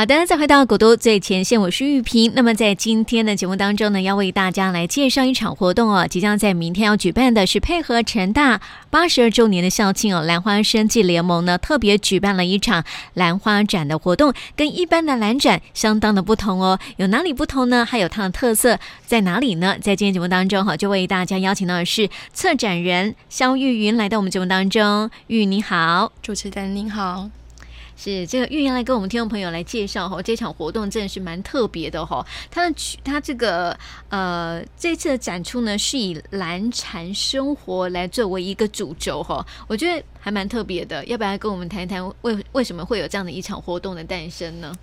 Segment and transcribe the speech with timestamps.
[0.00, 2.32] 好的，再回到古都最前线，我是玉萍。
[2.34, 12.82] 那么在今天的节目当中呢，要为大家来介绍一场活动哦，即将在明天要举办的是配合成大八十二周年的校庆哦，兰花生技联盟呢特别举办了一场
[13.12, 16.78] 兰花展的活动，跟一般的兰展相当的不同哦。
[16.96, 17.84] 有哪里不同呢？
[17.84, 19.76] 还有它的特色在哪里呢？
[19.82, 25.10] 在今天节目当中哈，就为大家邀请到的是策展人肖玉云来到我们节目当中。
[25.26, 27.28] 玉你好，主持人您好。
[28.02, 32.26] 是这个玉云来跟我们听众朋友来介绍哈，这场活动真的是蛮特别的哈。
[32.50, 41.04] 它的曲它这个呃这次的展出呢是以蓝禅生活来作为一个主轴哈，我觉得还蛮特别的。
[41.04, 44.74] 要不要跟我们谈一谈为为什么会有这样的一场活动的诞生呢？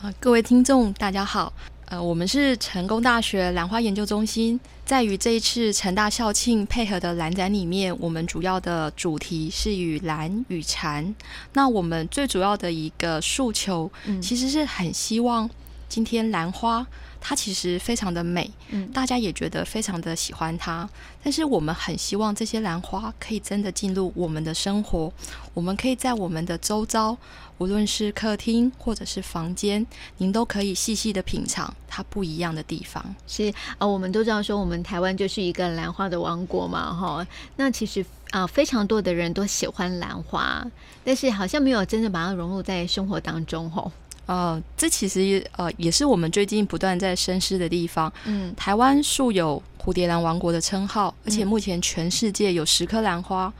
[0.00, 1.52] 呃，各位听众大家好。
[1.90, 11.12] 呃，我们是成功大学兰花研究中心，在与这一次成大校庆配合的兰展里面，我们主要的主题是与兰与蝉。
[11.52, 13.90] 那我们最主要的一个诉求，
[14.22, 15.50] 其实是很希望
[15.90, 16.86] 今天兰花。
[17.22, 20.88] 它其实非常的美，嗯，大家也觉得非常的喜欢它。
[21.22, 25.12] 但是我们很希望这些兰花可以真的进入我们的生活，
[25.52, 27.14] 我们可以在我们的周遭，
[27.58, 33.14] 无论是客厅或者是房间，您都可以细细的品尝它不一样的地方。
[33.26, 37.26] 是啊，我们都知道说我们台湾就是一个兰花的王国嘛，哈。
[37.56, 40.66] 那其实啊，非常多的人都喜欢兰花，
[41.04, 43.92] 但是好像没有真的把它融入在生活当中，吼。
[44.30, 48.12] 呃，这其实呃也是我们最近不断在深思的地方。
[48.26, 53.52] 嗯，台湾素有蝴蝶兰王国的称号，而且目前全世界有十颗兰花，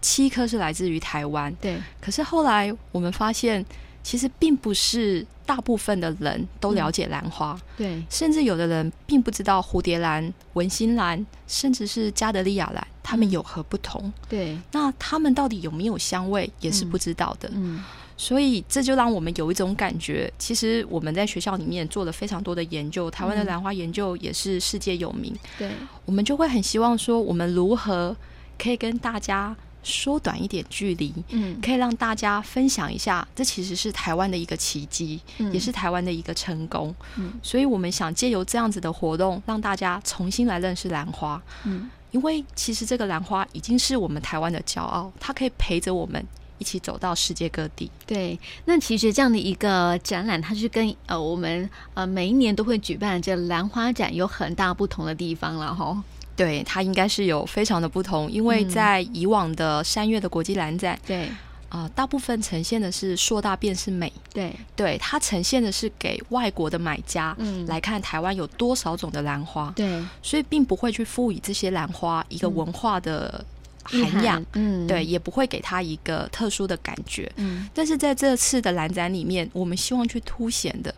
[0.00, 1.54] 七颗是来自于台湾。
[1.60, 1.78] 对。
[2.00, 3.64] 可是后来我们发现，
[4.02, 7.52] 其实并不是大部分的人都了解兰花。
[7.52, 8.02] 嗯、对。
[8.10, 14.12] 甚至有的人并不知道蝴蝶兰、文心兰，甚至是加德利亚兰，它们有何不同？
[14.28, 14.58] 对。
[14.72, 17.48] 那它们到底有没有香味，也是不知道的。
[17.50, 17.76] 嗯。
[17.76, 17.84] 嗯
[18.20, 25.32] 所以这就让我们有一种感觉，其实我们在学校里面做了非常多的研究，台湾的兰花研究也是世界有名。
[25.56, 25.70] 对，
[26.04, 28.14] 我们就会很希望说，我们如何
[28.58, 35.20] 可以跟大家缩短一点距离，嗯，可以让大家分享一下，这其实是台湾的一个奇迹，
[35.52, 36.92] 也是台湾的一个成功。
[37.16, 41.40] 嗯，所以我们想借由这样子的活动，让大家重新来认识兰花。
[41.64, 46.26] 嗯，因为其实这个兰花已经是我们台湾的骄傲，它可以陪着我们。
[46.58, 47.90] 一起走到世界各地。
[48.06, 56.02] 对，那其实这样的一个展览，它是跟呃我们呃每一年都会举办这兰花展有很大不同的地方了哈。
[56.36, 61.24] 对，它应该是有非常的不同，因为在以往的三月的国际兰展，对
[61.68, 64.12] 啊、呃，大部分呈现的是硕大便是美。
[64.32, 69.72] 对，对，它呈现的是给外国的买家嗯来看台湾有多少种的兰花。
[69.74, 73.44] 对，所以并不会去赋予这些兰花一个文化的。
[73.88, 77.68] 涵养，嗯，对，也不会给他一个特殊的感觉，嗯。
[77.74, 80.94] 但是在这次的兰展里面，我们希望去凸显的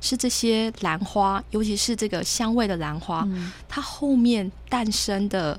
[0.00, 5.58] 是这些兰花，尤其是这个香味的兰花，嗯，它后面诞生的。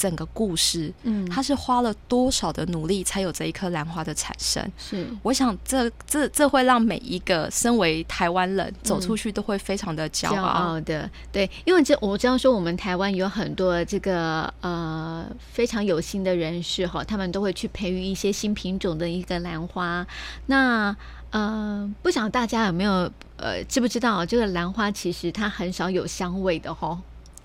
[0.00, 4.66] 整个故事，嗯，他是花了多少的努力才有这一颗兰花的产生？
[4.78, 11.10] 是，我想这这这会让每一个身为台湾人走出去都会非常的骄傲，骄傲的。
[11.30, 20.06] 对，因为这我知道说我们台湾有很多这个呃非常有心的人士哈，他们都会去培育一些新品种的一个兰花。
[20.46, 20.96] 那
[21.28, 26.98] 呃，不晓得大家有没有呃知不知道这个兰花其实它很少有香味的哈？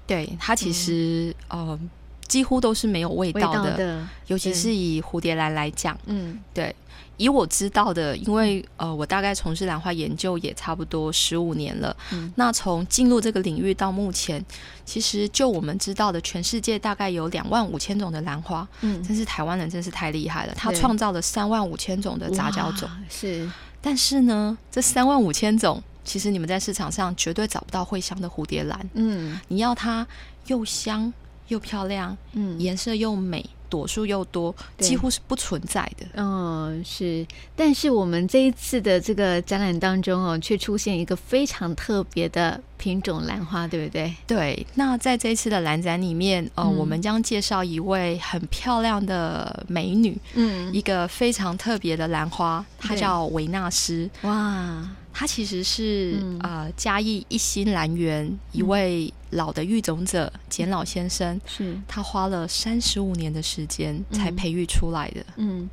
[0.07, 1.79] 对，它其实、嗯、呃。
[2.27, 6.75] 几乎都是没有味道的，道的，尤其是以蝴蝶兰来讲，嗯，对，
[7.17, 14.43] 以我知道的，因为呃，我大概从事兰花研究也差不多十五年了，嗯，那从进入这个领域到目前，
[14.85, 23.49] 其实就我们知道的，全世界大概有两万五千种的兰花，嗯，真是台湾人真是太厉害了，他创造了三万五千种的杂交种，是，
[23.81, 30.05] 但是呢，这三万五千种，其实你们在市场上绝对找不到会香的蝴蝶兰，嗯，你要它
[30.47, 31.13] 又香。
[31.47, 36.05] 又漂亮，嗯，颜色又美，朵数又多，几乎是不存在的。
[36.15, 37.25] 嗯，是。
[37.55, 44.13] 但是我们这一次的这个展览当中哦，却出现一个非常特别的品种兰花，对不对？
[44.25, 44.65] 对。
[44.75, 54.09] 那在这一次的兰展里面，呃，嗯，我们将介绍一位很漂亮的美女，嗯，一个非常特别的兰花，它叫维纳斯。
[54.21, 54.89] 哇。
[55.17, 61.79] 他其实是、嗯、呃嘉义一心兰园一位老的育种者简老先生，是。
[61.87, 65.25] 他花了三十五年的时间才培育出来的。
[65.37, 65.69] 嗯，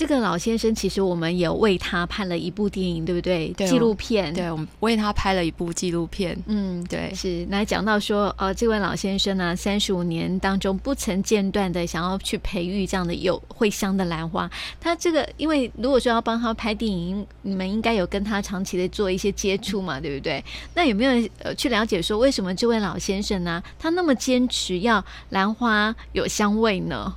[0.00, 3.48] 这个老先生其实我们也为他拍了一部电影，对不对？
[3.48, 4.32] 对，纪录片。
[4.32, 6.34] 对，我们为他拍了一部纪录片。
[6.46, 14.50] 嗯，对，是来讲到说，呃，这位老先生呢，三十五年当中不曾间断的想要去培育这样的有会香的兰花。
[14.80, 20.42] 他这个，因为如果说要帮他拍电影，你们应该有跟他长期的做一些接触嘛，对不对？
[20.74, 27.12] 那有没有呃去了解说，为什么这位老先生呢，他那么坚持要兰花有香味呢？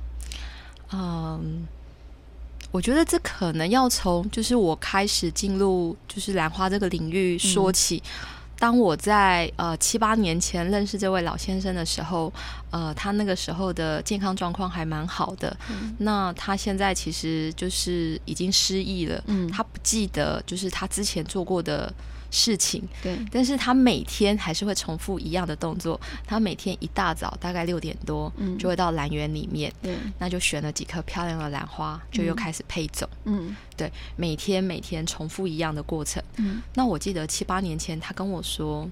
[0.92, 1.66] 嗯。
[2.74, 8.02] 我觉得这可能要从就是我开始进入就是兰花这个领域说起。
[8.04, 8.10] 嗯、
[8.58, 12.32] 当我在呃七八年前认识这位老先生的时候，
[12.72, 15.56] 呃，他那个时候的健康状况还蛮好的。
[15.70, 21.94] 嗯、那他现在其实就是已经失忆了，嗯，他不记得就是他之前做过的。
[22.34, 22.82] 事情。
[23.00, 25.98] 对，但是他每天还是会重复一样的动作。
[26.26, 36.60] 他每天一大早大概六点多，嗯，就会到兰园里面，对，那就选了几颗漂亮的兰花，就又开始配种，嗯，对，每天每天重复一样的过程，嗯。
[36.74, 38.90] 那我记得七八年前他跟我说，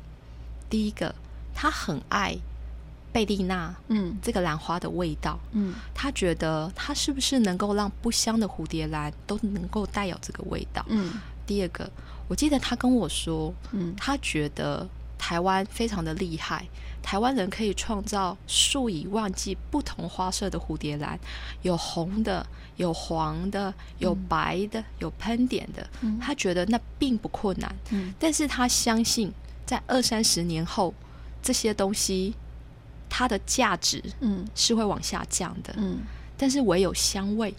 [0.71, 1.13] 第一个
[1.53, 2.37] 他很爱
[3.11, 11.15] 贝丽娜，嗯，这个兰花的味道，嗯，他觉得他是不是能够让不香的蝴蝶兰都能够带有这个味道，嗯。
[11.45, 11.91] 第二个。
[12.33, 14.89] 我记得他跟我说，嗯，他觉得
[15.19, 16.67] 台湾非常的厉害，
[17.03, 21.21] 台湾人可以创造数以万计不同花色的蝴蝶兰，
[21.61, 22.47] 有红的，
[22.77, 25.87] 有黄的，有白的，有喷点的。
[26.01, 29.31] 嗯，他觉得那并不困难，嗯，但是他相信
[29.67, 30.95] 在二三十年后，
[31.43, 32.33] 这些东西
[33.11, 35.99] 它的价值，嗯，是会往下降的，嗯，
[36.39, 37.55] 但是唯有香味。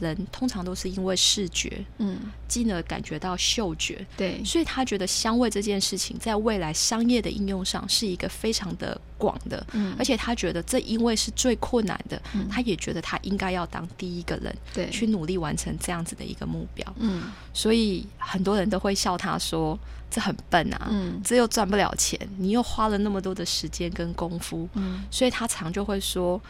[0.00, 19.78] 人通常都是因为视觉，嗯，进而感觉到嗅觉，对，所以他觉得香味这件事情在未来商业的应用上是一个非常的广的，嗯，而且他觉得这因为是最困难的，嗯，他也觉得他应该要当第一个人，对，去努力完成这样子的一个目标，嗯，所以很多人都会笑他说
[20.10, 26.40] 这很笨啊，嗯，这又赚不了钱，你又花了那么多的时间跟功夫，嗯，所以他常就会说。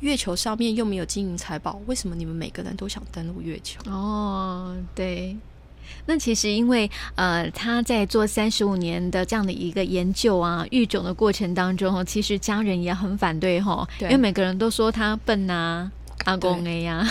[0.00, 3.80] 月球上面又没有金银财宝，为什么你们每个人都想登陆月球？
[3.90, 5.36] 哦，对，
[6.06, 15.92] 那其实因为呃，他在做三十五年的这样的一个研究啊，育种的过程当中，其实家人也很反对哈，因为每个人都说他笨呐、啊，
[16.26, 17.04] 阿公哎呀，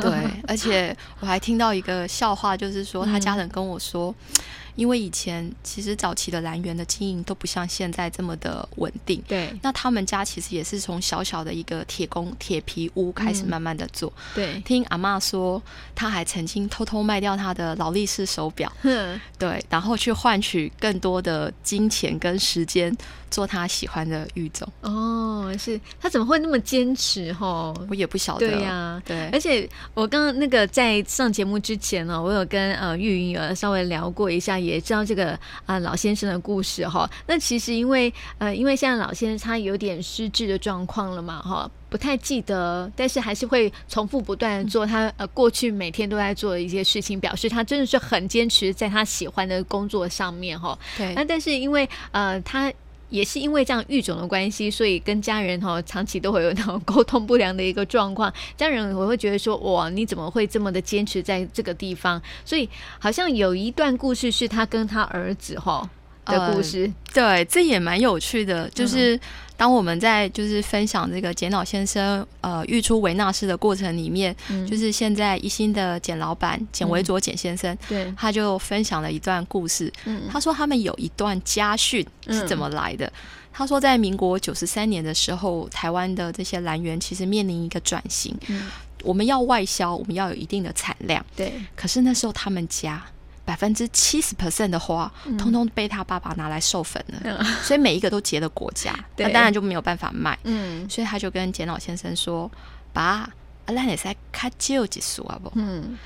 [0.00, 0.12] 对，
[0.48, 4.10] 而且我还听到一个笑话，就是说他家人跟我说。
[4.10, 4.42] 嗯
[4.74, 9.52] 因为以前其实早期的兰园的经营都不像现在这么的稳定，对。
[9.62, 14.60] 那他们家其实也是从小小的一个铁工铁皮屋开始慢慢的做，嗯、对。
[14.60, 15.62] 听阿妈说，
[15.94, 22.96] 他还曾经偷偷卖掉他的劳力士手表，嗯，对，然后去换取更多的金钱跟时间
[23.32, 24.68] 做他喜欢的育种。
[24.82, 27.32] 哦，是他怎么会那么坚持？
[27.32, 28.48] 哈，我也不晓得。
[28.48, 29.28] 对呀、啊，对。
[29.32, 34.52] 而且我刚刚那个在上节目之前呢，我有跟呃玉云儿稍微聊过一下。
[34.62, 35.30] 也知道这个
[35.64, 50.78] 啊、呃、老先生的故事哈，那其实因为呃因为现在老先生他有点失智的状况了嘛哈，不太记得，但是还是会重复不断的做他呃过去每天都在做的一些事情，表示他真的是很坚持在他喜欢的工作上面哈。
[50.98, 52.70] 对，那但是因为呃他。
[53.12, 58.32] 也是因为这样育种的关系，所以跟家人哈长期都会有那种沟通不良的一个状况。
[58.56, 62.20] 家人我会觉得说，哇，你怎么会这么的坚持在这个地方？
[62.42, 62.66] 所以
[62.98, 65.88] 好像有一段故事是他跟他儿子哈
[66.26, 66.90] 的故事。
[67.08, 69.18] 呃，对，这也蛮有趣的，就是。
[69.54, 79.92] 当我们在就是分享这个简老先生呃育出维纳斯的过程里面，嗯、就是现在一心的简老板简维卓简先生，嗯、对，他就分享了一段故事。
[80.04, 83.06] 嗯，他说他们有一段家训是怎么来的？
[83.06, 83.12] 嗯、
[83.52, 88.68] 他说在民国九十三年的时候，台湾的这些蓝源其实面临一个转型，嗯，
[89.04, 91.52] 我们要外销，我们要有一定的产量，对。
[91.76, 93.00] 可是那时候他们家。
[93.44, 100.38] 百分之七十 percent 的花，嗯、通通被他爸爸拿来授粉了，嗯、所以每一个都结了果荚， 那当然就没有办法卖。
[100.44, 102.50] 嗯，所以他就跟简老先生说
[102.92, 103.28] ：“爸，
[103.66, 105.98] 阿兰也在开旧几束啊不？”嗯，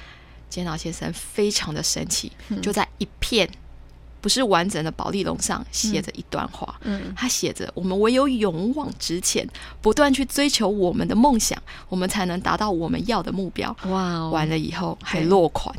[0.49, 3.49] 简老先生非常的生气，嗯、就在一片。
[4.27, 9.47] 不是完整的宝丽龙上写着一段话，嗯，他写着：“我们唯有勇往直前，
[9.81, 11.57] 不断去追求我们的梦想，
[11.89, 15.73] 我们才能达到我们要的目标。”哇、哦，完了以后还落款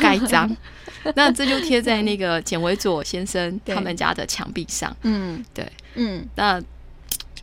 [0.00, 0.50] 盖章，
[1.14, 4.96] 那这就贴在那个简维佐先生他们家的墙壁上。
[5.02, 6.58] 嗯，对，嗯，那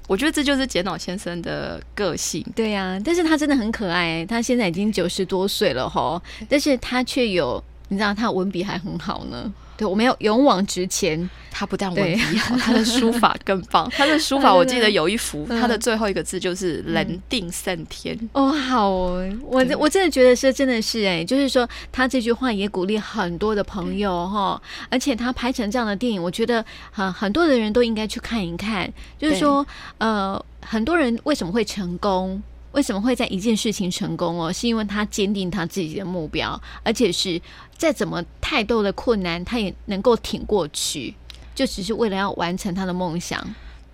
[0.08, 2.44] 我觉得这就是简老先生的个性。
[2.56, 7.64] 对呀、啊，但是他真的很可爱，他现在已经九十多岁了哈，但是他却有。
[7.92, 9.52] 你知道他文笔还很好呢。
[9.80, 11.30] 对，我们要勇往直前。
[11.52, 13.90] 他不但文笔好，他的书法更棒。
[13.90, 18.18] 他的书法， 我记得有一幅，他的最后一个字就是“人定胜天”。
[18.34, 28.90] 哦，好哦，我我真的觉得是真的是哎，就是说他这句话也鼓励很多的朋友哈，而且他拍成这样的电影，我觉得很很多的人都应该去看一看。
[29.18, 29.66] 就是说，
[29.98, 32.42] 呃，很多人为什么会成功？
[32.72, 34.54] 为什么会在一件事情成功哦？
[34.54, 37.42] 是因为他坚定他自己的目标，而且是
[37.76, 41.14] 再怎么太多的困难，他也能够挺过去，
[41.56, 43.44] 就只是为了要完成他的梦想。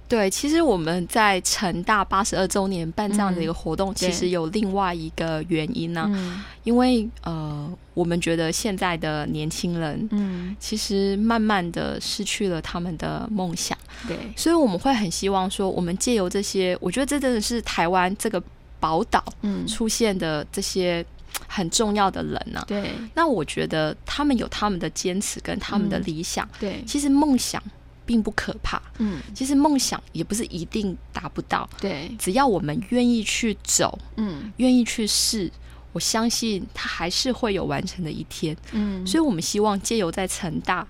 [0.08, 6.12] 对，其实我们在成大八十二周年办这样的一个活动，嗯、其实有另外一个原因呢、啊。
[6.13, 13.75] 嗯、因为呃，我们觉得现在的年轻人，嗯，其实慢慢的失去了他们的梦想。
[14.08, 18.44] 对，所以我们会很希望说，我们借由这些，我觉得这真的是台湾这个。
[18.79, 19.24] 宝岛
[19.67, 21.05] 出现的这些
[21.48, 22.65] 很重要的人呢、啊？
[22.67, 26.46] 对，那我觉得他们有他们的坚持跟他们的理想。
[26.46, 27.62] 嗯、对，其实梦想
[28.05, 28.82] 并不可怕。
[29.00, 31.67] 嗯，其实梦想也不是一定达不到。
[31.79, 35.51] 对，只要我们愿意去走，嗯，愿意去试，
[35.91, 38.55] 我相信他还是会有完成的一天。
[38.72, 40.88] 嗯，所以我们希望借由在成大。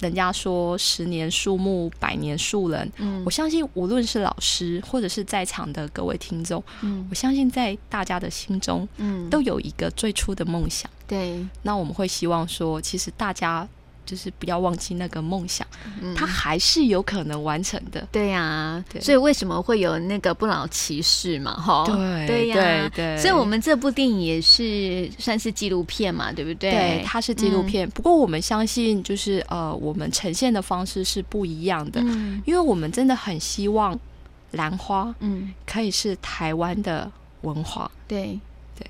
[0.00, 2.90] 人家说十年树木，百年树人。
[2.96, 10.90] 嗯，我相信无论是老师，或者是在场的各位听众，嗯，我相信在大家的心中，嗯，都有一个最初的梦想。
[11.06, 13.68] 对，那我们会希望说，其实大家。
[14.04, 15.66] 就是不要忘记那个梦想，
[16.16, 18.06] 它还是有可能完成的。
[18.10, 21.52] 对呀，对所以为什么会有那个不老骑士嘛？
[21.54, 23.16] 哈，对对呀，对。
[23.18, 26.70] 所以我们这部电影也是算是纪录片嘛，对不对？
[26.70, 27.88] 对，它是纪录片。
[27.90, 33.98] 不过我们相信，就是呃，我们呈现的方式是不一样的，嗯因为我们真的很希望
[34.52, 37.10] 兰花，嗯，可以是台湾的
[37.42, 37.90] 文化。
[38.06, 38.38] 对。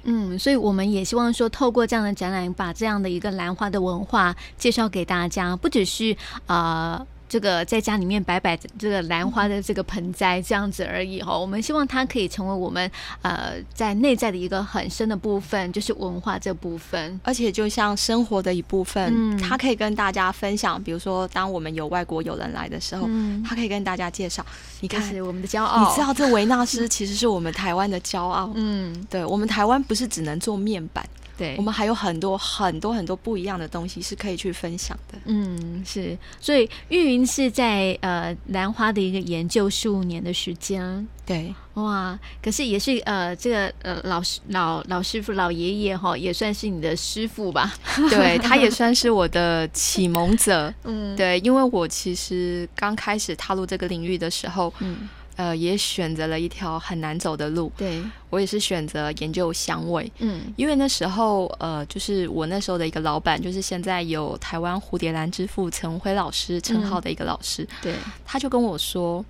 [0.05, 7.07] 嗯，所以我们也希望说，透过这样的展览，把这样的一个兰花的文化介绍给大家，不只是呃。
[7.33, 12.91] 这个在家里面摆摆这个兰花的这个盆栽这样子而已哈，我们希望它可以成为我们
[13.23, 20.79] 呃在内在的一个很深的部分，就是文化这部分，而且就像生活的一部分，嗯，它可以跟大家分享。
[20.83, 24.45] 比如说，当我们有外国友人来的时候，嗯，它可以跟大家介绍，
[24.81, 31.03] 你看是我们的骄傲，你知道这维纳斯其实是我们台湾的骄傲， 嗯，对，我们台湾不是只能做面板。
[31.43, 35.19] 对，我们还有很多很多很多不一样的东西是可以去分享的。
[35.25, 41.05] 嗯，是，所以玉云是在呃兰花的一个研究十五年的时间。
[41.27, 47.73] 对，哇，可是也是呃这个呃老师老老师傅老爷爷哈，也算是你的师傅吧？
[48.09, 50.73] 对， 他也算是我的启蒙者。
[50.85, 55.09] 嗯，对，因为我其实刚开始踏入这个领域的时候，嗯。
[55.37, 57.73] 呃，也选择了一条很难走的路。
[57.77, 60.11] 对，我也是选择研究香味。
[60.19, 67.63] 嗯，因为那时候，呃，就是我那时候的一个老板，就是现在有台湾蝴蝶兰之父陈辉老师称号的一个老师。
[67.63, 67.95] 嗯、对，
[68.27, 69.25] 他就跟我说，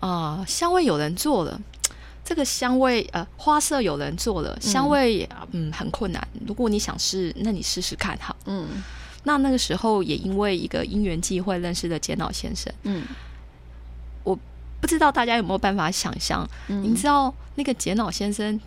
[0.00, 1.58] 啊、呃，香味有人做了，
[2.22, 6.28] 这个香味，呃，花色有人做了，香味，嗯，嗯，很困难。
[6.46, 8.36] 如果你想试，那你试试看哈。
[8.44, 8.68] 嗯，
[9.24, 12.70] 那那个时候也因为一个因缘际会认识的简老先生。
[12.82, 13.02] 嗯。
[14.82, 16.46] 不知道大家有没有办法想象？
[16.66, 18.60] 嗯、你知道那个简老先生，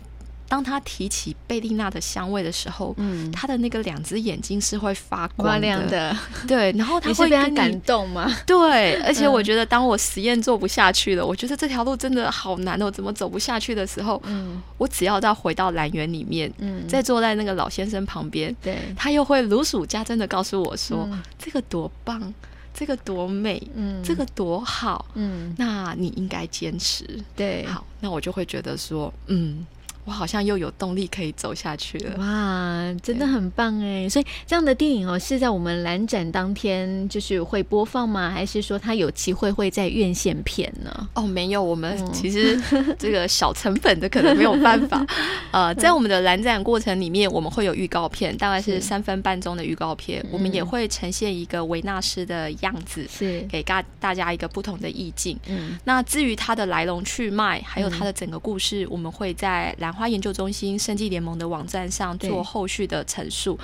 [0.48, 6.16] 当他提起贝丽娜的香味的时候，嗯，他的那个两只眼睛是会发光的，的
[6.48, 6.72] 对。
[6.72, 8.34] 然后他会被他感动吗？
[8.46, 22.32] 对，而且我觉得，当我实验做不下去了，嗯、我觉得这条路真的好难哦，怎么走不下去的时候，嗯，我只要再回到兰园里面，嗯，再坐在那个老先生旁边，对，他又会如数家珍的告诉我说，嗯、这个多棒。
[22.78, 27.04] 这个多美，嗯，这个多好，嗯，那你应该坚持，
[27.34, 29.66] 对，好，那我就会觉得说，嗯。
[30.06, 32.16] 我好像又有动力可以走下去了。
[32.18, 34.08] 哇，真的很棒哎！
[34.08, 38.30] 所以这样的电影哦，是在我们蓝展当天就是会播放吗？
[38.30, 41.08] 还是说它有机会会在院线片呢？
[41.14, 42.56] 哦，没有，我们其实
[42.96, 45.04] 这个小成本的可能没有办法。
[45.50, 50.24] 呃，在我们的蓝展过程里面，我们会有预告片，大概是三分半钟的预告片。
[50.30, 55.36] 我们也会呈现一个维纳斯的样子，是给大大家一个不同的意境。
[55.48, 63.58] 嗯，那至于它的来龙去脉，还有它的整个故事，嗯、我们会在兰花研究中心生技联盟的网站上做后续的陈述。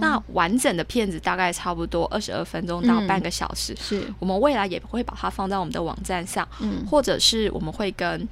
[0.00, 3.74] 那完整的片子大概差不多二十二分钟到半个小时。
[3.80, 6.46] 是我们未来也会把它放在我们的网站上，
[6.90, 8.28] 或者是我们会跟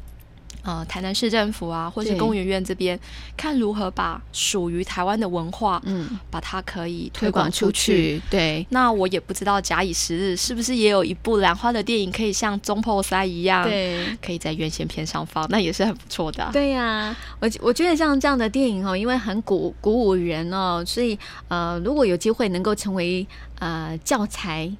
[0.62, 2.98] 呃，台南市政府啊，或是工研院这边，
[3.36, 8.20] 看如何把属于台湾的文化，嗯，把它可以推广出去。
[8.30, 16.48] 对，那我也不知道假以时日，是不是也有一部兰花的电影，可以像《中破塞》一样，对，可以在院线片上放，那也是很不错的。
[16.52, 21.18] 对呀、啊，我我觉得像这样的电影哦，因为很鼓鼓舞人哦，所以
[21.48, 23.26] 呃，如果有机会能够成为
[23.58, 24.70] 呃教材，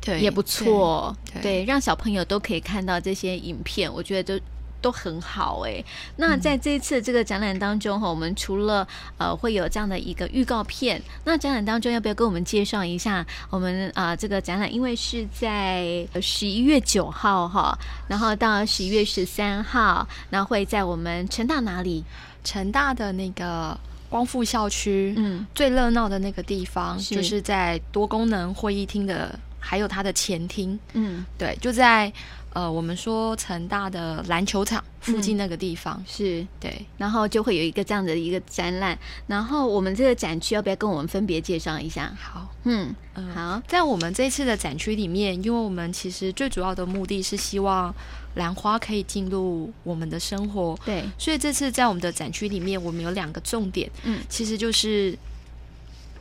[0.00, 1.14] 对，也不错。
[1.34, 4.44] 对，对，让小朋友都可以看到这些影片，我觉得都。
[4.80, 5.84] 都很好哎、欸，
[6.16, 14.72] 那在这一次这个展览当中哈，我们除了呃会有这样的一个预告片，那展览当中要不要跟我们介绍一下我们啊、呃、这个展览？
[14.72, 17.76] 因为是在十一月九号哈，
[18.08, 22.04] 然后到十一月十三号，然后会在我们成大哪里？
[22.44, 32.12] 成大的那个光复校区，嗯，最热闹的那个地方，就是在多功能会议厅的，还有它的前厅，嗯，对，就在。
[32.54, 38.98] 呃，我们说成大的篮球场附近那个地方、嗯、是对，然后就会有一个这样的一个展览。
[39.26, 42.10] 然后我们这个展区要不要跟我们分别介绍一下？
[42.18, 47.94] 好，嗯嗯，好，在我们这次的展区里面，因为我们其实最主要的目的是希望
[48.36, 55.16] 兰花可以进入我们的生活，对，所以这次在我们的展区里面，我们有两个重点，嗯，其实就是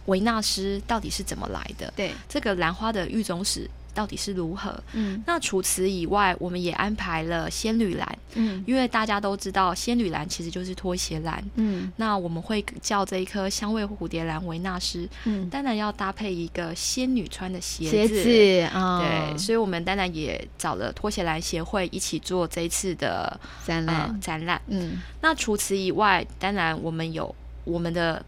[0.08, 1.94] 维纳斯到底是怎么来的？
[1.96, 3.70] 对，这个兰花的育种史。
[3.98, 4.80] 到底是如何？
[4.94, 27.34] 嗯，那除此以外，我们也安排了仙女兰，嗯，因为大家都知道仙女兰其实就是拖鞋兰，嗯，那我们会叫这一颗香味蝴蝶兰维纳斯，嗯，当然要搭配一个仙女穿的鞋子，鞋子哦、对，所以我们当然也找了拖鞋兰协会一起做这一次的展览、呃，展览，嗯，那除此以外，当然我们有
[27.64, 28.24] 我们的。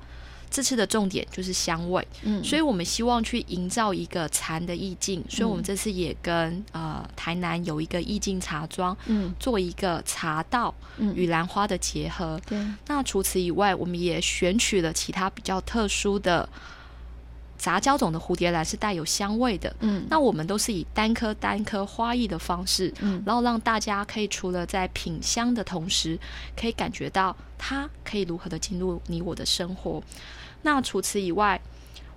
[0.52, 10.74] 这次的重点就是香味，嗯，所以我们希望去营造一个禅的意境，所以我们这次也跟呃台南有一个意境茶庄，嗯，做一个茶道
[11.14, 12.60] 与兰花的结合，对。
[12.88, 16.48] 那除此以外，我们也选取了其他比较特殊的
[17.60, 20.04] 杂交种的蝴蝶兰，是带有香味的，嗯。
[20.10, 26.18] 那我们都是以单颗单颗花艺的方式，嗯，然后让大家可以除了在品香的同时，
[26.60, 30.02] 可以感觉到它可以如何的进入你我的生活。
[30.64, 31.60] 那除此以外，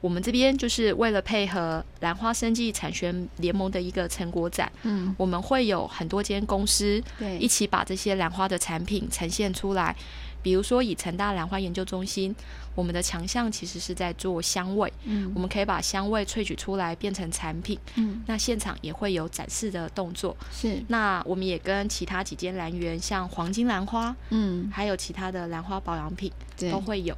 [0.01, 9.95] 我们这边就是为了配合兰花生技产学联盟的一个成果展，嗯，我们会有很多间公司对一起把这些兰花的产品呈现出来。
[10.43, 12.35] 比如说，以成大兰花研究中心，
[12.75, 20.83] 我们的强项其实是在做香味，嗯，我们可以把香味萃取出来变成产品，嗯，那现场也会有展示的动作，是。
[20.89, 26.31] 那我们也跟其他几间兰园，像黄金兰花，嗯，还有其他的兰花保养品，
[26.71, 27.17] 都会有。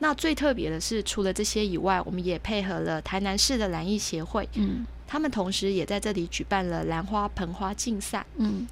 [0.00, 8.66] 那最特别的是，除了这些以外，我们也配合了台南市的兰艺协会，嗯，他们同时也在这里举办了兰花盆花竞赛，嗯。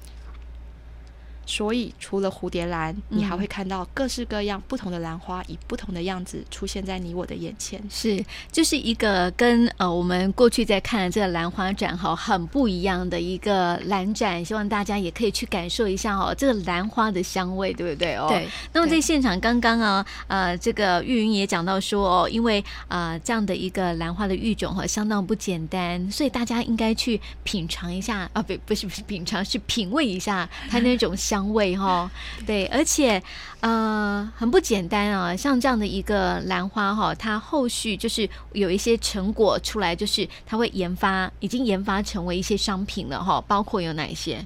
[1.47, 7.81] 所以，除了蝴蝶兰，你还会看到各式各样不同的兰花，以不同的样子出现在你我的眼前。
[7.89, 18.27] 是，就是一个跟呃我们过去在看的这个兰花展哈很不一样的一个兰展，希望大家也可以去感受一下哦，这个兰花的香味，对不对哦？
[18.27, 18.45] 对。
[18.73, 31.36] 那么在现场刚刚啊，呃，这个玉云也讲到说哦，因为啊、呃、这样的一个兰花的育种哈相当不简单，所以大家应该去品尝一下啊，不不是不是品尝，是品味一下它那种香。
[31.37, 32.09] 香味哈，
[32.47, 33.21] 对，而且
[33.59, 44.43] 呃很不简单啊，像这样的一个兰花哈，它后续就是有一些成果出来，就是它会研发，已经研发成为一些商品了哈，包括有哪一些？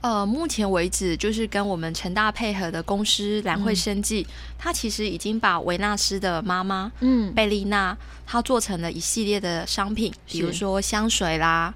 [0.00, 11.72] 呃，目前为止就是跟我们成大配合的公司兰荟生技，嗯、它其实已经把维纳斯的妈妈嗯贝丽娜，它做成了一系列的商品，比如说香水啦、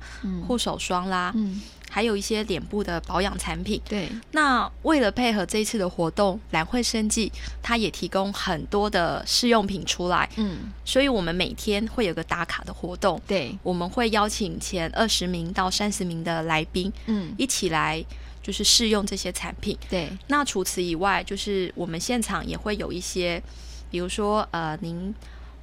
[0.48, 1.30] 护、嗯、手霜啦。
[1.36, 1.60] 嗯
[1.96, 3.80] 还有一些脸部的保养产品。
[3.88, 7.32] 对，那为了配合这一次的活动，兰会生技
[7.62, 10.28] 它也提供很多的试用品出来。
[10.36, 13.18] 嗯，所以我们每天会有个打卡的活动。
[13.26, 18.04] 对，我们会邀请前二十名到三十名的来宾，嗯，一起来
[18.42, 19.74] 就是试用这些产品。
[19.88, 23.42] 对，那除此以外，就是我们现场也会有一些，
[23.90, 25.14] 比如说呃，您。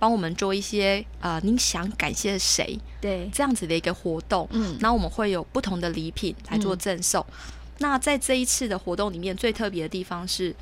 [0.04, 2.78] 帮我们做一些呃，您想感谢谁？
[3.00, 4.46] 对，这样子的一个活动。
[4.52, 7.26] 嗯，那我们会有不同的礼品来做赠送。
[7.30, 7.54] 嗯。
[7.78, 10.54] 那在这一次的活动里面，最特别的地方是，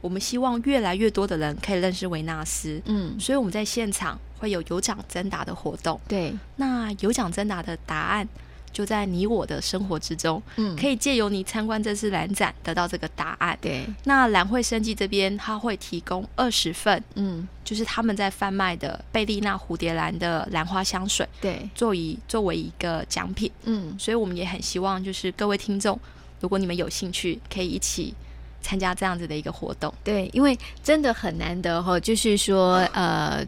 [0.00, 2.80] 我们希望越来越多的人可以认识维纳斯。
[2.84, 6.00] 嗯，所以我们在现场会有有奖征答的活动。
[6.06, 8.28] 对，那有奖征答的答案。
[8.72, 13.58] 就在你我的生活之中，嗯，可以借由你参观这次兰展得到这个答案。
[13.60, 25.98] 对，那兰会生计这边他会提供二十份，嗯，就是他们在贩卖的贝丽娜蝴蝶兰的兰花香水，对，作为作为一个奖品，嗯，所以我们也很希望就是各位听众
[26.40, 28.14] 如果你们有兴趣，可以一起
[28.62, 29.92] 参加这样子的一个活动。
[30.04, 33.44] 对，因为真的很难得哈，就是说呃，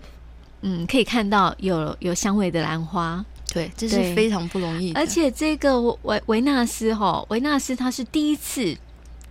[0.63, 3.25] 嗯，可以看到有有香味的兰花。
[3.53, 4.93] 对，这是非常不容易。
[4.95, 8.77] 而且这个维维纳斯哈，维纳斯他是第一次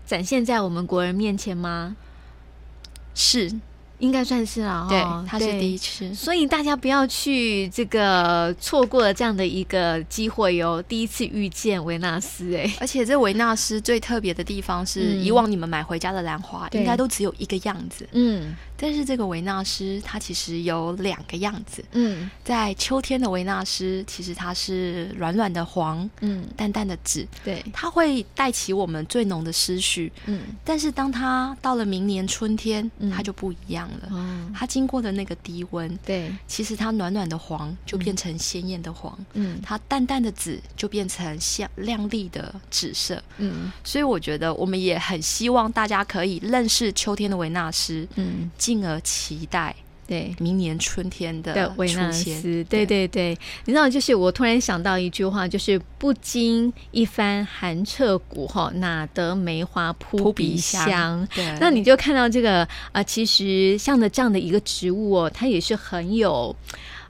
[0.06, 1.96] 展现在我们国人面前吗？
[3.16, 3.52] 是。
[4.02, 10.82] 应该算是了，对，他是第一次，所以大家不要去这个错过了这样的一个机会哟。
[10.82, 18.56] 第一次遇见维纳斯，哎，而且这维纳斯最特别的地方是，以往你们买回家的兰花应该都只有一个样子，嗯。
[18.84, 48.50] 但是这个维纳斯它其实有两个样子，嗯，在秋天的维纳斯，其实它是软软的黄，嗯，淡淡的紫，对，它会带起我们最浓的思绪，嗯，但是当它到了明年春天，它就不一样了，嗯，它经过的那个低温，对，其实它暖暖的黄就变成鲜艳的黄，嗯，它淡淡的紫就变成像亮丽的紫色，嗯，所以我觉得我们也很希望大家可以认识秋天的维纳斯，嗯。
[48.72, 49.76] 进而期待
[50.08, 50.34] 对。
[50.40, 52.86] 明年春天的维纳斯，对。
[52.86, 61.28] 对对，你知道，就是我突然想到一句话，就是不经一番寒彻骨，哈，哪得梅花扑鼻香？
[61.36, 66.56] 对，那你就看到这个啊、呃，其实像的这样的一个植物哦，它也是很有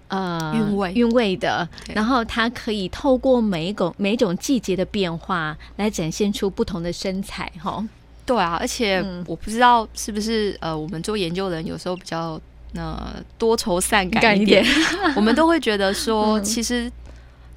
[0.08, 0.92] 呃韵味。
[0.94, 7.86] 韵味的，然后它可以透过每一种每一种季节的变化来展现出不同的身材，哈。
[8.34, 12.40] 对啊，而且我不知道是不是呃，我们做研究的人有时候比较
[12.76, 14.66] 呃多愁善感一点，
[15.16, 16.90] 我们都会觉得说，其实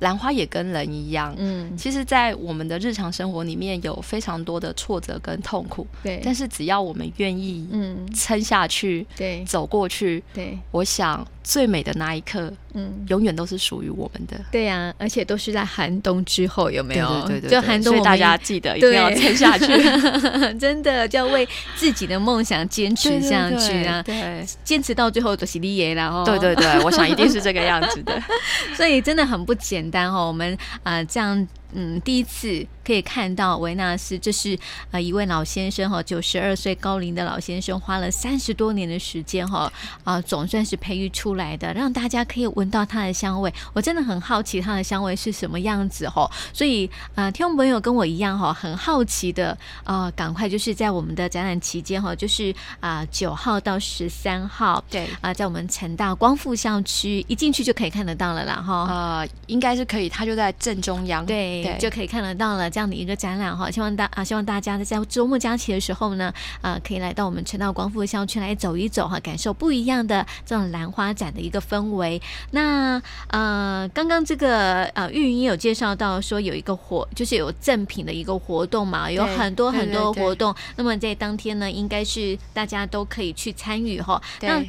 [0.01, 11.27] 兰花也跟人一样，嗯，其实，在我们的日常生活里面有非常多的挫折跟痛苦，对，但是只要我们愿意，嗯，撑下去，对，走过去，对，我想。
[11.47, 14.41] 最美的那一刻，嗯，永远都是属于我们的。
[14.51, 17.07] 对呀、啊，而且都是在寒冬之后，有没有？
[17.27, 19.67] 对对对，对，就寒冬，所以大家记得一定要撑下去，
[20.59, 24.03] 真的就要为自己的梦想坚持下去啊！
[24.03, 26.23] 对，坚持到最后都是你爷了哦。
[26.25, 28.19] 对对对，我想一定是这个样子的。
[28.75, 31.47] 所以真的很不简单哦，我们啊、这样。
[31.75, 34.59] 嗯，第一次可以看到维纳斯，这是
[34.91, 39.73] 呃一位老先生哈，九十二岁高龄的老先生，花了三十多年的时间哈
[40.05, 43.53] 啊，总算是培育出来的，让大家可以闻到它的香味。
[43.73, 61.64] 我真的很好奇它的香味是什么样子哈，所以呃，听众朋友跟我一样哈，很好奇的啊，赶快就是在我们的展览期间哈，就是啊九号到十三号，对啊，在我们成大光复校区一进去就可以看得到了啦哈，呃，应该是可以，它就在正中央，对。
[61.79, 72.21] 就可以看得到了这样的一个展览哈，希望大啊，希望大家在周末假期的时候呢，啊，可以来到我们陈道光复校区来走一走哈，感受不一样的这种兰花展的一个氛围。
[72.51, 80.55] 那呃，刚刚这个呃，玉云也有介绍到说有一个活，就是有赠品的一个活动嘛，有很多很多活动。
[80.77, 84.21] 那么在当天呢，应该是大家都可以去参与哈。
[84.41, 84.63] 那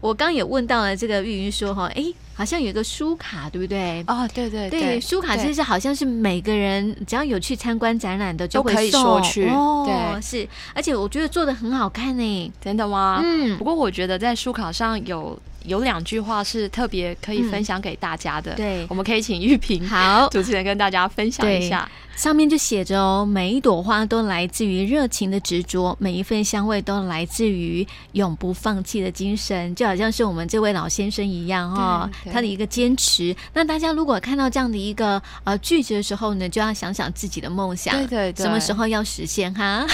[0.00, 2.04] 我刚也问到了这个玉云说哈，哎。
[2.38, 4.00] 好像有一个书卡，对不对？
[4.06, 9.48] 哦，对对对，对书卡其实好像是每个人只要有去参观展览的就会送，都可以索取。
[9.48, 12.52] 哦，对，是，而且我觉得做的很好看呢。
[12.60, 13.20] 真的吗？
[13.24, 13.58] 嗯。
[13.58, 18.54] 不过我觉得在书卡上有有两句话是特别可以分享给大家的。
[18.54, 21.90] 对，我们可以请玉萍好主持人跟大家分享一下。
[22.18, 32.30] 上面就写着哦，每一朵花都来自于热情的执着，每一份香味都来自于永不放弃的精神，就好像是我们这位老先生一样哈、哦。
[32.32, 39.86] 他的一个坚持，那大家如果看到这样的一个呃句子的时候呢，就要想想自己的梦想，对对对，什么时候要实现哈？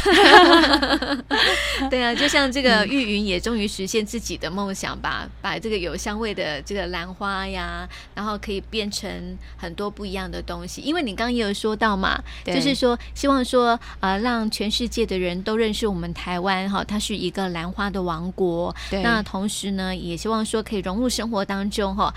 [1.91, 10.81] 对啊，就像这个玉云也终于实现自己的梦想吧，把这个有香味的这个兰花呀，然后可以变成很多不一样的东西。
[10.81, 12.14] 因为你刚刚也有说到嘛，
[12.45, 18.75] 就是说希望说呃让全世界的人都认识我们台湾哈，它是一个兰花的王国。
[18.91, 22.15] 那同时呢，也希望说可以融入生活当中哈。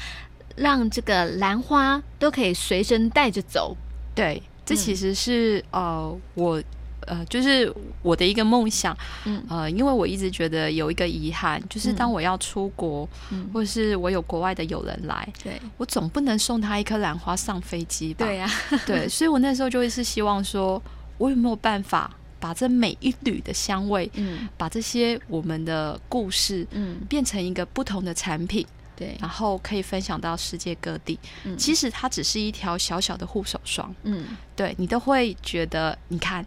[0.55, 3.77] 让这个兰花都可以随身带着走，
[4.15, 6.63] 对，这其实是、嗯、呃我
[7.07, 18.25] 呃就是我的一个梦想，嗯呃，因为我一直觉得有一个遗憾，就是当我要出国，嗯、或者是我有国外的友人来，对我总不能送他一颗兰花上飞机吧？
[18.25, 20.81] 对呀、啊，对，所以我那时候就会是希望说，
[21.17, 28.65] 我有没有办法把这每一缕的香味，嗯，把这些我们的故事，嗯，变成一个不同的产品。
[28.95, 31.19] 对，然后可以分享到世界各地。
[31.43, 33.93] 嗯，其实它只是一条小小的护手霜。
[34.01, 36.43] 嗯，对你都会觉得，你看，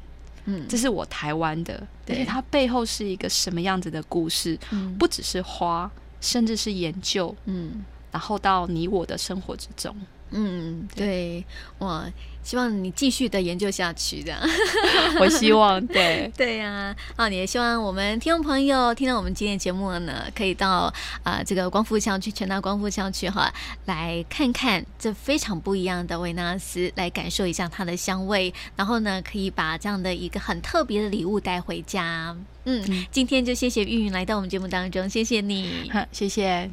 [0.51, 4.59] 嗯，这是我台湾的，而且它背后是一个什么样子的故事？
[4.71, 7.35] 嗯，不只是花，甚至是研究。
[7.45, 9.95] 嗯，然后到你我的生活之中。
[10.33, 11.45] 嗯，对，
[11.79, 12.05] 哇，
[12.43, 14.41] 希望你继续的研究下去，这样。
[15.19, 23.53] 我希望，对， 对呀、啊，啊，你也希望我们听众朋友听到我们今天的节目呢，可以到啊、呃、这个光复校区，全大光复校区哈，
[23.87, 32.37] 来看看这非常不一样的维纳斯，来感受一下它的香味，然后呢，可以把这样的一个很特别的礼物带回家。
[32.65, 36.71] 嗯，今天就谢谢玉云来到我们节目当中，谢谢你，好， 谢谢。